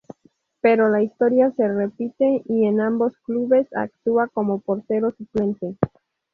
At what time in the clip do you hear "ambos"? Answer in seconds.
2.81-3.13